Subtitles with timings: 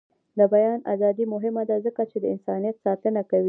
[0.37, 3.39] د بیان ازادي مهمه ده ځکه چې د انسانیت ساتنه کوي.